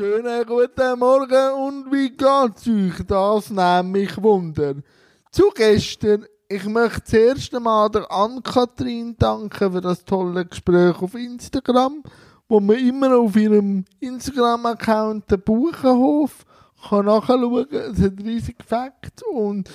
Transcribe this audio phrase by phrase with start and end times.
[0.00, 3.06] Schönen guten Morgen und wie geht's euch?
[3.06, 4.76] Das nimmt mich Wunder.
[5.30, 11.14] Zu gestern, ich möchte das erste Mal der Ann-Kathrin danken für das tolle Gespräch auf
[11.14, 12.02] Instagram,
[12.48, 16.46] wo man immer auf ihrem Instagram-Account den Buchenhof
[16.88, 17.92] kann nachschauen kann.
[17.92, 19.68] Es hat riesig Fakt und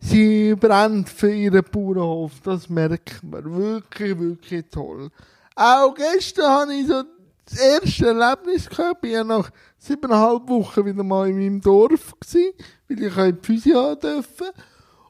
[0.00, 2.32] sie brennt für ihren Bauernhof.
[2.42, 3.56] Das merkt man.
[3.56, 5.10] Wirklich, wirklich toll.
[5.54, 7.04] Auch gestern habe ich so
[7.48, 9.04] das erste Erlebnis gehabt.
[9.04, 12.52] Ich war nach siebeneinhalb Wochen wieder mal in meinem Dorf, gewesen,
[12.88, 14.52] weil ich in die Physio durfte.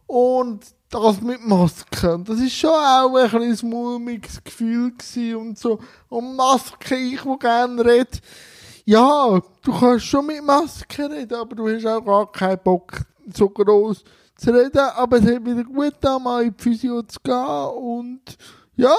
[0.07, 2.15] Und das mit Maske.
[2.15, 4.93] Und das ist schon auch ein kleines mulmiges Gefühl
[5.37, 5.79] und so.
[6.09, 8.19] Und Maske, ich, wo gerne rede.
[8.85, 13.03] Ja, du kannst schon mit Maske reden, aber du hast auch gar keinen Bock,
[13.35, 14.03] so groß
[14.37, 14.79] zu reden.
[14.79, 18.23] Aber es hat wieder gut da mal in die Physio zu gehen und
[18.77, 18.95] ja,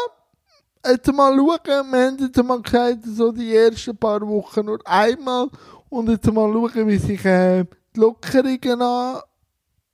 [0.85, 5.49] jetzt mal schauen, wir haben jetzt mal gesagt, so die ersten paar Wochen nur einmal
[5.89, 7.65] und jetzt mal schauen, wie sich äh,
[7.95, 9.21] die Lockerungen an,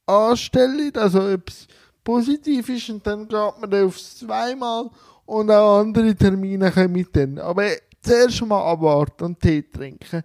[0.05, 1.67] anstellen, also ob es
[2.03, 4.89] positiv ist und dann geht man dann aufs zweimal
[5.25, 7.39] und auch andere Termine kommen dann.
[7.39, 7.67] Aber
[8.01, 10.23] zuerst mal abwarten und Tee trinken.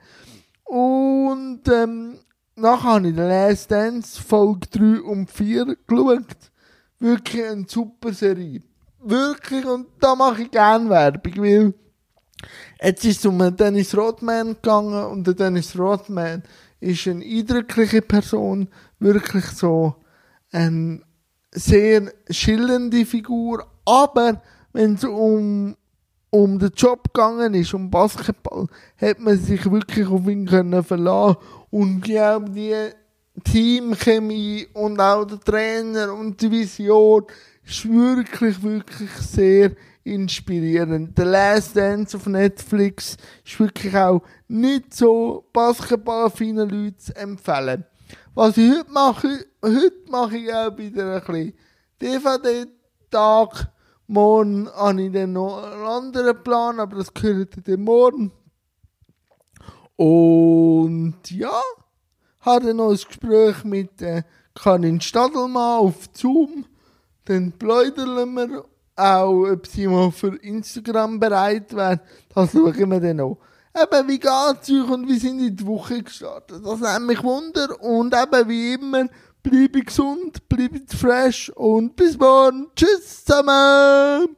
[0.65, 2.19] Und ähm,
[2.55, 6.27] nachher habe ich Last Dance Folge 3 und 4 geschaut.
[6.99, 8.61] Wirklich eine super Serie
[9.03, 11.75] wirklich, und da mache ich gerne Werbung, weil
[12.83, 16.43] jetzt ist es um Dennis Rodman gegangen und der Dennis Rodman
[16.81, 19.97] ist eine eindrückliche Person, wirklich so
[20.53, 21.03] eine
[21.53, 24.43] sehr schillernde Figur, aber
[24.73, 25.77] wenn es um
[26.31, 31.39] um den Job gegangen ist, um Basketball, hat man sich wirklich auf ihn können verlassen.
[31.71, 32.75] Und ich glaube, die
[33.45, 37.25] Teamchemie und auch der Trainer und die Vision
[37.71, 41.13] ist wirklich, wirklich sehr inspirierend.
[41.17, 47.85] The Last Dance auf Netflix ist wirklich auch nicht so basketballaffinen Leuten zu empfehlen.
[48.35, 51.53] Was ich heute mache, heute mache ich auch wieder ein bisschen
[52.03, 53.69] DVD-Tag.
[54.09, 58.33] Morgen habe ich dann noch einen anderen Plan, aber das gehört dann morgen.
[59.95, 61.61] Und ja,
[62.41, 66.65] hatte noch ein Gespräch mit äh, Karin Stadelmann auf Zoom
[67.31, 68.65] dann pläudern wir
[68.97, 72.01] auch, ob sie mal für Instagram bereit wären.
[72.35, 73.39] Das schauen wir dann auch.
[73.73, 76.61] Eben, wie geht's euch und wie sind in die Woche gestartet?
[76.65, 77.81] Das nimmt mich Wunder.
[77.81, 79.07] Und eben, wie immer,
[79.45, 82.67] bleibe gesund, bleibe fresh und bis morgen.
[82.75, 84.37] Tschüss zusammen!